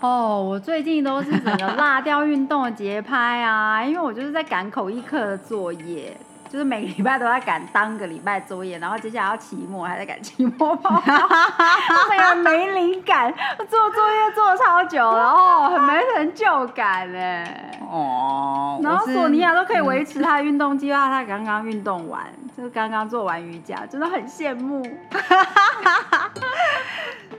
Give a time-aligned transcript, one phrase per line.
[0.00, 6.16] 哦，我最近都是整个落掉运动的节拍啊，因为我就是在赶口译课的作业，
[6.48, 13.34] 就是每个礼拜都在赶当个礼拜作业，然后接下来要期末，还在赶期末报告，我整个没灵感，
[13.68, 17.80] 做作业做超久，然后很没成就感哎。
[17.90, 18.78] 哦。
[18.80, 22.24] 然后索尼娅都可以维持她的运动计划，她刚刚运动完，
[22.56, 24.80] 就刚刚做完瑜伽，真的很羡慕。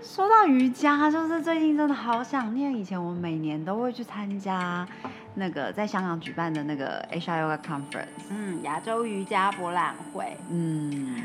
[0.02, 4.88] 说到瑜伽，就是最近真的好想念以前我每年都会去参加
[5.36, 10.38] 那个在香港举办的那个 Asia Yoga Conference，嗯，亚洲瑜伽博览会。
[10.50, 11.22] 嗯，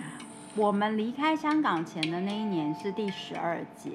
[0.56, 3.92] 我们离开香港前的那一年是第十二届，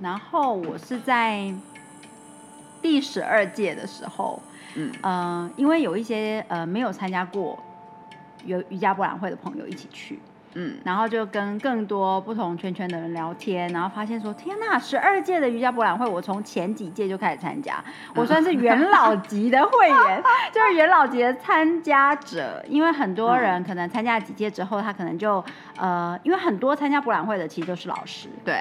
[0.00, 1.54] 然后我是在
[2.82, 4.42] 第十二届的时候，
[4.74, 7.58] 嗯，呃，因为有一些呃没有参加过
[8.44, 10.18] 有瑜伽博览会的朋友一起去。
[10.58, 22.64] 嗯，然后就跟更多不同圈圈的人聊天，然后发现说，天呐，十二届的瑜伽博览会，我从前几届就开始参加，我算是元老级的会员，就是元老级的参加者。
[22.66, 25.44] 因为很多人可能参加几届之后，他可能就
[25.76, 28.56] 呃，因为很多参加博览会的其实都是老师，对。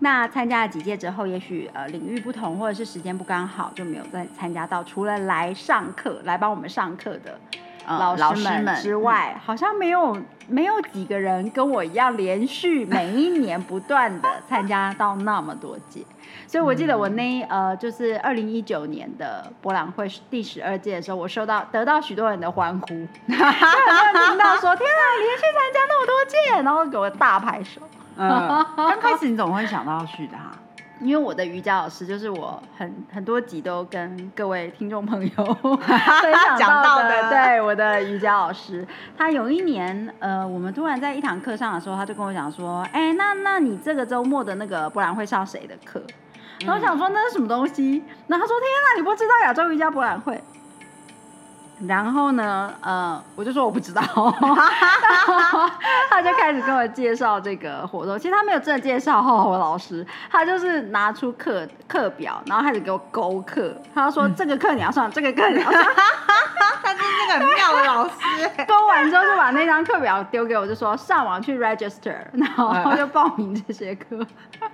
[0.00, 4.82] 那参加了几届之后，也许呃领域不同，或者是时间不刚好，就没有再参加到。
[4.82, 7.38] 除了来上课来帮我们上课的。
[7.86, 10.16] 老师们之外，好像没有
[10.48, 16.04] 没有几个人跟我一样连续每一年不断的 参加到那么多届，
[16.46, 22.86] 所以我记得我那呃就是二零一九年的博览会第十二届的时候，我收到得到许多人的欢呼，
[23.26, 27.80] 听到说 天啊，连续参加那么多届，然后给我大拍手。
[28.16, 30.36] 嗯，刚开始你怎么会想到要去的？
[31.00, 35.30] 因为我的瑜伽老师就是我很很多集都跟各位听众朋友
[35.62, 38.86] 分享到的，对我的瑜伽老师，
[39.16, 46.02] 他有一年，呃，我们突然在一堂课上的时候，他就跟我讲说，哎，那那你这个周末的那个博览会上谁的课？
[46.60, 48.02] 然后我想说那是什么东西？
[48.26, 50.42] 然后他说，天啊，你不知道亚洲瑜伽博览会？
[51.86, 54.00] 然后呢，呃，我就说我不知道，
[56.66, 58.18] 跟我介绍这个活动。
[58.18, 63.74] 其实他没有真的介绍我老师，他就是拿出课课表，然后开始给我勾课。
[63.94, 65.82] 他说这个课你要上，这个课你要上。
[66.82, 68.14] 他就是那个很妙的老师。
[68.66, 74.18] 勾完之后就把那张课表丢给我，就说上网去 register，然后就报名这些课。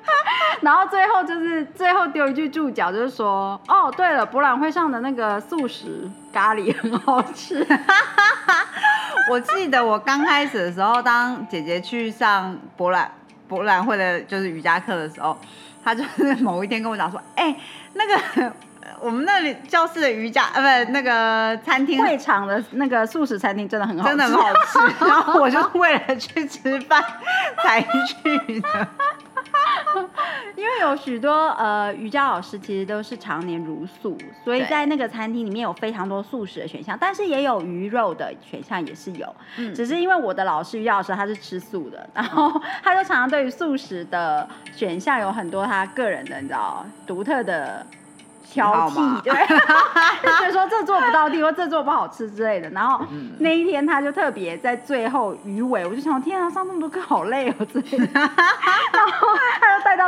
[0.60, 7.66] 然后最后就是最后丢一句注脚，就是说哦，对了，博览会上的那个素食咖喱很好吃。
[9.30, 13.10] 我记得我刚开始的时候，当姐姐去上博览
[13.48, 15.38] 博览会的，就是瑜伽课的时候，
[15.84, 17.54] 她就是某一天跟我讲说，哎，
[17.94, 18.52] 那个
[19.00, 24.78] 我们那里教室的瑜伽呃不那个餐厅会场的那个素食餐厅真的很好，真的很好吃。
[25.06, 27.02] 然后我就为了去吃饭
[27.62, 28.88] 才去的。
[30.56, 39.26] 因为有许多呃瑜伽老师其实都是常年如素，所以在那个餐厅里面有非常多素食的选项，但是也有鱼肉的选项也是有。
[39.56, 47.84] 嗯，只是因为我的老师瑜伽老师他是吃素的，然后 他就常常对于素食的选项有很多他个人的你知道独特的。
[48.44, 49.32] 挑剔，对，
[50.22, 52.68] 就觉得说这做不到地，或这做不好吃之类的。
[52.68, 53.02] 然后
[53.38, 58.06] 那一天他就特别在最后鱼尾，我就想，天啊，上那么多课好累哦之类的。
[58.12, 59.28] 然后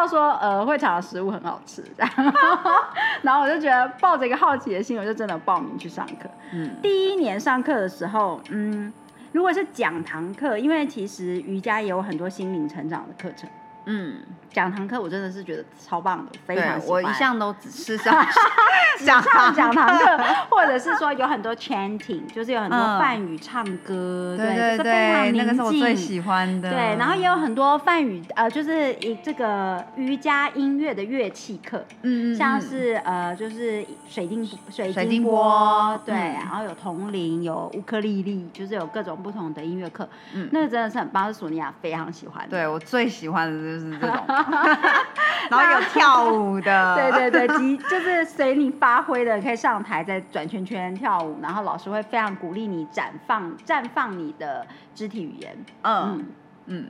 [0.07, 1.85] 说，呃，会场的食物很好吃。
[3.23, 6.29] 然后我就觉得抱着一个好奇的心，我就真的报名去上课。
[6.53, 8.93] 嗯，第一年上课的时候，嗯，
[9.33, 13.49] 如果是讲堂课，因为其实瑜伽也有很多心灵成长的课程。
[13.87, 14.17] 嗯，
[14.50, 16.89] 讲堂课我真的是觉得超棒的，非常喜欢。
[16.89, 18.15] 我一向都只是上
[19.05, 20.06] 讲上讲堂课，
[20.49, 26.70] 或者是说有很多 chanting，就是有很多梵语唱歌，对对对，那个是我最喜欢的。
[26.70, 42.50] 对，然后也有很多梵语，呃，就是以这个瑜伽音乐的乐器课，嗯嗯，像是呃，就是水晶水晶波，对，然后有铜铃，有乌克丽丽，就是有各种不同的音乐课，嗯，那个真的是很棒，是索尼娅非常喜欢的。
[42.50, 43.74] 对我最喜欢的。
[43.75, 44.25] 就是这种，
[45.50, 55.56] 然后有跳舞的， 对对对，即就是随你发挥的，可以上台在转圈圈跳舞，然后老师会非常鼓励你绽放绽放你的肢体语言。
[55.82, 56.25] 嗯
[56.67, 56.88] 嗯，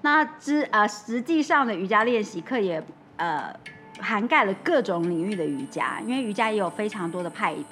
[0.00, 2.82] 那之呃实际上的瑜伽练习课也
[3.16, 3.54] 呃
[4.00, 7.64] 涵盖了各种领域的瑜伽，因为瑜伽也有非常多的派别。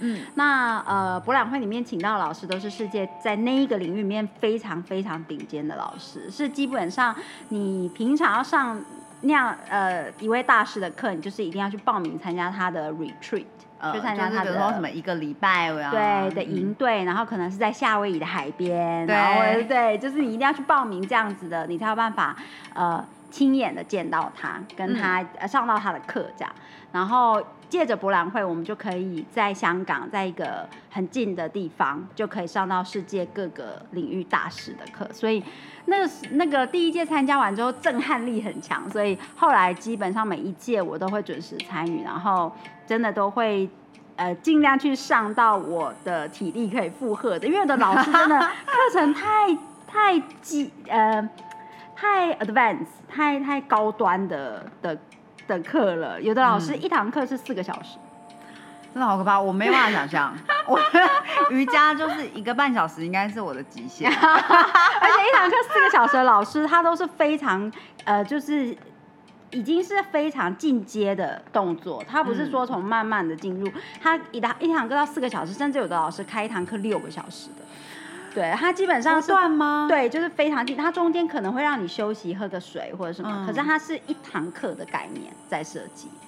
[0.00, 7.14] 嗯，那呃，博览会里面请到的老师都是世界在那一个领域里面非常非常顶尖的老师，是基本上
[7.48, 8.78] 你平常要上
[9.22, 13.46] 那样呃一位大师的课，你就是一定要去报名参加他的 retreat，
[13.92, 22.36] 去参加他的什么一个礼拜对的营队，然后可能是在夏威夷的海边，然后对，就是你一定要去报名这样子的，你才有办法
[22.74, 26.54] 呃亲眼的见到他，跟他上到他的课这样，
[26.92, 27.42] 然后。
[27.68, 35.04] 借着博览会，我们就可以在香港，在一个很近的地方，就可以上到世界各个领域大师的课。
[35.12, 35.42] 所以，
[35.86, 38.88] 那个那个第一届参加完之后，震撼力很强。
[38.88, 42.52] 所以后来基本上每一届我都会准时参与，然后
[42.86, 43.68] 真的都会
[44.14, 47.48] 呃尽量去上到我的体力可以负荷的。
[47.48, 49.52] 因为我的老师真的课程太
[49.88, 51.28] 太激呃
[51.96, 54.96] 太 advanced 太太高端的的。
[55.48, 57.98] 的课了，有的老师一堂课是四个小时，
[58.92, 60.34] 真的好可怕，我没办法想象。
[60.66, 60.76] 我
[61.54, 64.10] 瑜伽就是一个半小时，应该是我的极限。
[64.10, 67.70] 而且一堂课四个小时的老师，他都是非常
[68.02, 68.76] 呃，就是
[69.52, 73.70] 已经是非常进阶的动作，他不是说从慢慢的进入，
[74.02, 77.62] 他一堂一堂课到四个小时，甚至有的老师开一堂课六个小时的。
[78.36, 79.86] 对，它基本上断吗？
[79.88, 86.20] 对，就是非常近，它中间可能会让你休息喝个水或者什么，可是它是一堂课的概念在设计。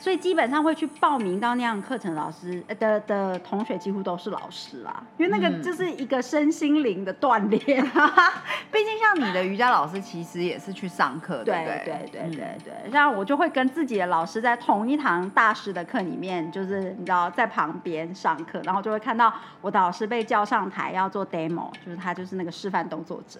[0.00, 7.84] 所以基本上会去报名到那样课程，老师的的同学几乎都是老师啦，因为那个就是一个身心灵的锻炼。
[8.72, 12.90] 毕竟像你的瑜伽老师，其实也是去上课，对对对对对对。
[12.90, 19.30] 像我就会跟自己的老师在同一堂大师的课里面，就是你知道在旁边上课，然后就会看到
[19.60, 23.38] 我的老师被叫上台要做 demo，就是他就是那个示范动作者。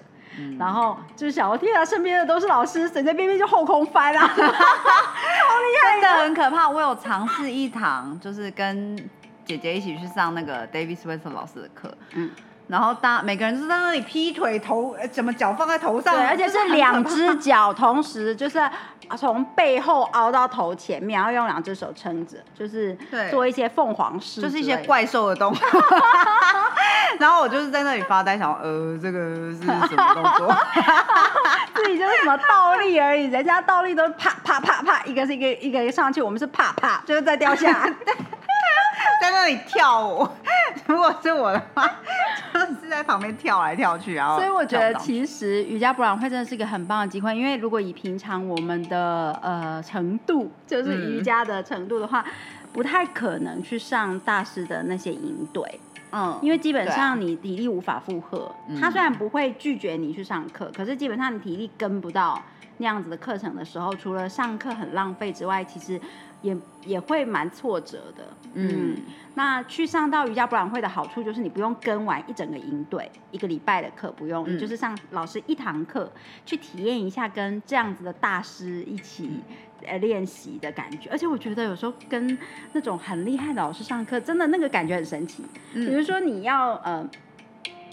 [0.58, 4.44] 然后就是想，我天啊，身边的都是老师，随随便便就后空翻啊， 好厉
[5.82, 6.68] 害，真的很可怕。
[6.68, 8.96] 我有尝试一堂，就是跟
[9.44, 12.30] 姐姐一起去上那个 David Swenson 老师的课，嗯，
[12.68, 18.60] 然后大每个人都在那里劈腿，头怎么脚放在头上，而且是两只脚同时，就是
[19.18, 22.96] 从背后凹到头前面，然后用两只手撑着，就是
[23.28, 25.66] 做一些凤凰式，就是一些怪兽的动作。
[27.20, 30.56] 然后我就是在那里发呆，想呃，这个是什么动作？
[31.74, 37.86] 自己就是什么倒立而已，人家倒立都啪啪啪啪，一个是一个一个上去，我们是啪啪，就是在掉下，
[39.20, 40.26] 在那里跳舞。
[40.86, 41.86] 如果是我的话，
[42.54, 44.38] 就是在旁边跳来跳去，然后。
[44.38, 52.24] 所以我觉得其实瑜伽博览会真的是一个很棒的机会，因为如果以平常我们的呃程度，就是瑜伽的程度的话，
[52.72, 55.80] 不太可能去上大师的那些营队。
[56.12, 62.40] 嗯，因为基本上你体力无法负荷，他虽然不会拒绝你去上课，可是基本上你体力跟不到
[62.78, 66.00] 那样子的课程的时候，除了上课很浪费之外，其实
[66.42, 68.24] 也也会蛮挫折的。
[68.54, 68.96] 嗯，
[69.34, 76.10] 那去上到瑜伽博览会的好处就是你不用跟完一整个营队一个礼拜的课，不用，你就是上老师一堂课
[76.44, 79.40] 去体验一下跟这样子的大师一起。
[79.86, 82.36] 呃，练习的感觉，而且我觉得有时候跟
[82.72, 85.44] 那种很厉害的老师上课，真的那个感觉很神奇。
[85.72, 87.08] 比如说你要呃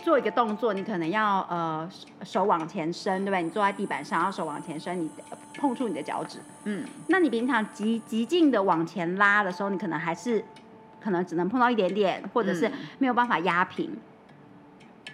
[0.04, 1.90] 做一个动作，你可能要呃
[2.24, 3.44] 手往前伸，对不对？
[3.44, 5.10] 你坐在地板上，要手往前伸，你
[5.56, 6.40] 碰触你的脚趾。
[6.66, 10.44] 嗯，那你平常极极尽的往前拉的时候，你可能还是
[11.02, 13.96] 可能只能碰到一点点，或者是没有办法压平。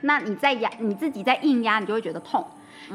[0.01, 2.45] 那你在压你自己在硬压，你就会觉得痛。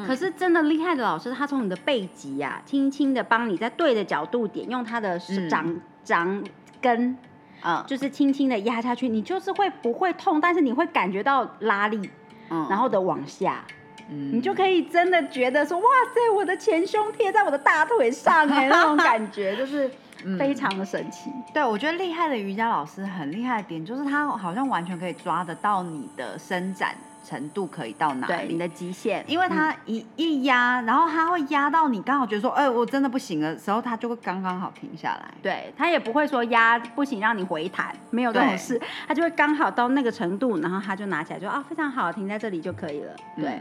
[0.06, 5.18] 可是真的厉害的老师，他从你的背脊呀，轻轻的帮你在对的角度点，用他的
[5.48, 6.44] 掌掌
[6.80, 7.16] 根，
[7.60, 12.08] 啊，就是轻轻的压下去，你就是会不会痛，但是你会感觉到拉力，
[12.50, 13.64] 嗯，然后的往下，
[14.10, 19.90] 嗯，你就可以真的觉得说，哇塞，我的前胸贴在我的大腿上， 哎，那种感觉就是
[20.38, 21.30] 非常的神奇。
[21.54, 26.94] 对，我觉得厉害的瑜伽老师很厉害的点，就是他好像完全可以抓得到你的伸展。
[27.24, 28.52] 程度可以到哪里？
[28.52, 35.24] 你的极限，因为它一一压，然后它会压到你刚好觉得说，哎，我真的不行的时候，它就会刚刚好停下来。
[35.42, 43.14] 对，它也不会说压不行让你回弹，没有这种事，它就会刚好到那个程度，然后它就拿起来就啊，非常好，停在这里就可以了。
[43.36, 43.60] 对，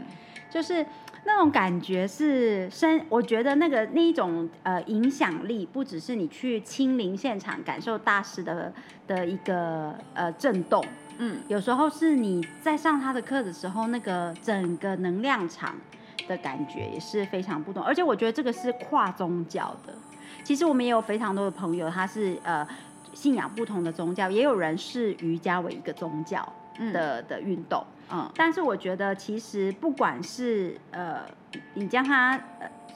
[0.50, 0.84] 就是
[1.24, 8.72] 那种感觉是深，我觉得那个那一种呃影响力，不只是你去亲临现场感受大师的
[9.06, 10.82] 的一个呃震动。
[11.18, 15.74] 嗯，有时候是你在上他的课的时候，那个整个能量场
[16.26, 17.82] 的感觉也是非常不同。
[17.82, 19.92] 而且我觉得这个是跨宗教的。
[20.44, 22.66] 其实我们也有非常多的朋友，他是呃
[23.12, 26.46] 信仰不同的宗教，也有人视瑜伽为一个宗教
[26.92, 27.84] 的的运动。
[28.10, 31.22] 嗯，但是我觉得其实不管是呃
[31.74, 32.40] 你将它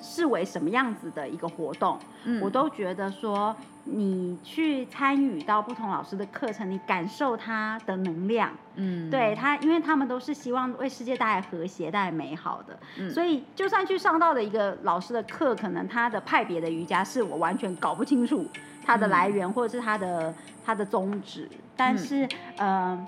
[0.01, 1.99] 视为什么样子的一个活动，
[2.41, 3.55] 我都觉得说。
[3.85, 18.47] 你去参与到不同老师的课程，你感受他的能量，嗯，对他，因为他们都是希望为世界带来和谐、带来美好的，嗯，所以就算去上到的一个老师的课，可能他的派别的瑜伽是我完全搞不清楚
[18.85, 20.33] 它的来源或者是它的
[20.65, 23.05] 它的宗旨，但是呃，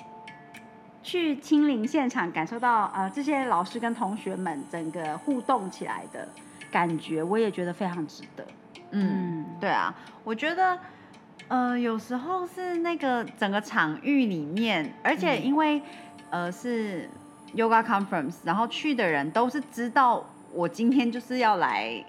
[1.04, 6.26] 去亲临现场感受到呃这些老师跟同学们整个互动起来的
[6.74, 8.44] 感觉，我也觉得非常值得。
[8.90, 10.76] 嗯，对啊，我觉得，
[11.46, 15.80] 呃，有时候是那个整个场域里面，而且因为，
[16.30, 17.08] 呃，是
[17.54, 22.04] yoga conference，然后去的人都是知道我今天就是要来，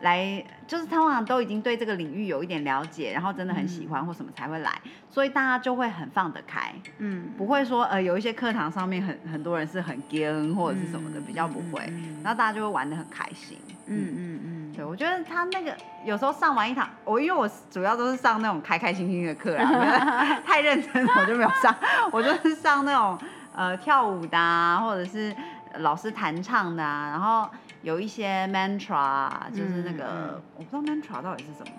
[0.00, 4.72] 来，就是通常都已经对这个领域有一点了解，然后真的很喜欢或什么才会来，
[5.10, 11.80] 所以大家就会很放得开，嗯，不会说呃有一些课堂上面很很多人是很 g 或者是什么的，比较不会，
[12.22, 14.72] 然后大家就会玩的很开心，嗯嗯嗯。
[14.76, 15.74] 对，我觉得他那个
[16.04, 21.74] 有时候上完一堂，我因为我主要都是上那种开开心心的课啊， 太认真了我就没有上，
[22.12, 23.18] 我就是上那种
[23.54, 25.34] 呃跳舞的啊，或者是
[25.78, 27.48] 老师弹唱的啊，然后
[27.82, 31.72] 有一些 mantra，就是那个我不知道 mantra 到底是什么，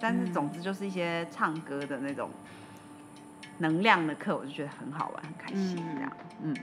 [0.00, 2.30] 但是总之就是一些唱歌的那种
[3.58, 6.12] 能量的课，我就觉得很好玩，很开心这样。
[6.42, 6.54] 嗯，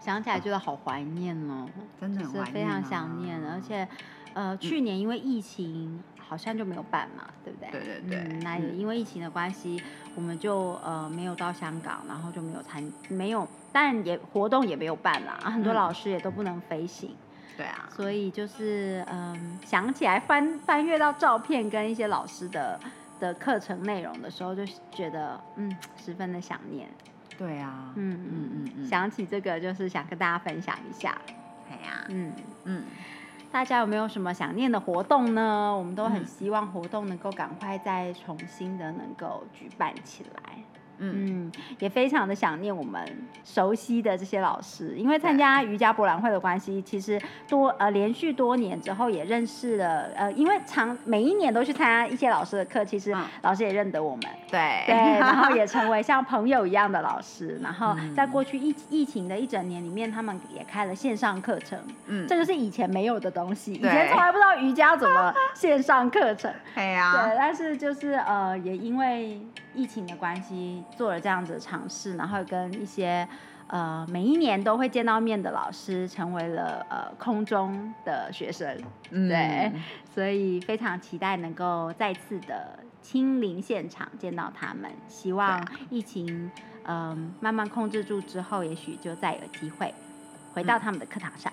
[0.00, 1.68] 想起来觉得好怀念哦，
[2.00, 3.86] 真的是非常想念，而且。
[4.32, 7.68] 呃，去年因为疫情好像就没有办嘛，对不对？
[7.72, 8.38] 对对对。
[8.44, 9.82] 那也因为疫情的关系，
[10.14, 17.10] 我们就呃没有到香港，然后就没有参，没有，但也活动也没有办啦，很多老师也都不能飞行。
[17.60, 17.88] 对啊。
[17.94, 22.80] 所以就是嗯，想起来翻翻阅到照片跟一些老师的
[23.18, 26.88] 的课程内容的时候，就觉得嗯，十分的想念。
[27.36, 27.92] 对啊。
[27.96, 28.86] 嗯嗯嗯嗯。
[28.86, 31.18] 想起这个，就是想跟大家分享一下。
[31.70, 32.04] 哎呀。
[32.08, 32.32] 嗯
[32.64, 32.84] 嗯。
[33.52, 35.76] 大家有没有什么想念的活动呢？
[35.76, 40.54] 我们都很希望活动能够赶快再重新的能够举办起来。
[41.00, 43.02] 嗯，也非常的想念我们
[43.44, 54.84] 熟悉的这些老师，因为参加瑜伽博览会的关系，其实多呃连续多年之后也认识了呃，因为常每一年都去参加一些老师的课，其实老师也认得我们，对。
[54.86, 69.40] 对，然后也成为像朋友一样的老师，然后在过去疫疫情的一整年里面，他们也开了线上课程，嗯，这就是以前没有的东西，以前从来不知道瑜伽怎么线上课程， 对呀，对，但是就是呃也因为。
[69.80, 73.26] 疫情的关系，做了这样子的尝试，然后跟一些
[73.68, 78.76] 呃每一年都会见到面的老师，成为了呃空中的学生，
[79.10, 79.72] 对，
[80.14, 84.90] 所以非常期待能够再次的亲临现场见到他们。
[85.08, 86.50] 希望疫情
[86.84, 89.94] 嗯慢慢控制住之后，也许就再有机会
[90.52, 91.50] 回到他们的课堂上。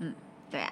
[0.00, 0.12] 嗯，
[0.50, 0.70] 对啊。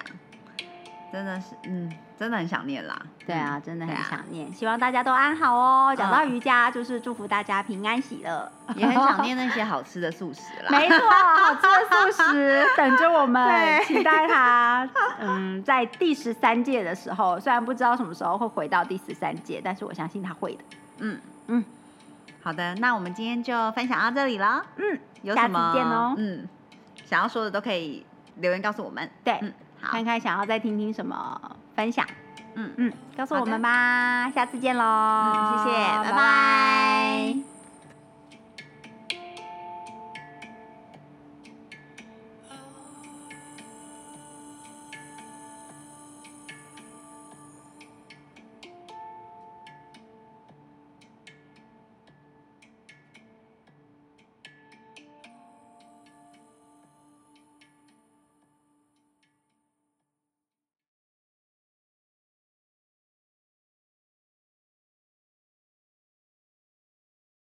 [1.11, 2.95] 真的是，嗯，真的很想念啦。
[3.25, 4.51] 对啊，真的很想念。
[4.53, 5.95] 希望大家都安好哦。
[5.97, 8.51] 讲到瑜伽，就是祝福大家平安喜乐。
[8.75, 10.69] 也很想念那些好吃的素食啦。
[10.69, 14.87] 没错，好吃的素食等着我们， 期待它。
[15.19, 20.63] 嗯，在第十三届的时候，虽然不知道什么时候会回到第十三届，但是我相信他会的。
[20.99, 21.63] 嗯嗯，
[22.43, 24.63] 好的，那我们今天就分享到这里了。
[24.75, 26.13] 嗯，有下次见哦。
[26.17, 26.47] 嗯，
[27.05, 29.09] 想要说的都可以留言告诉我们。
[29.23, 29.39] 对。
[29.81, 31.39] 看看想要再听听什么
[31.75, 32.05] 分享。
[32.55, 32.71] 嗯。
[32.77, 37.48] 嗯告诉我们吧下次见喽谢谢拜拜。